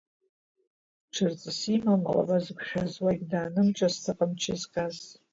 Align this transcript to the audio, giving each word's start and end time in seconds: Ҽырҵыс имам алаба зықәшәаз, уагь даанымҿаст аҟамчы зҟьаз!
Ҽырҵыс 1.13 1.59
имам 1.75 2.01
алаба 2.09 2.37
зықәшәаз, 2.43 2.93
уагь 3.03 3.23
даанымҿаст 3.31 4.03
аҟамчы 4.11 4.53
зҟьаз! 4.61 4.97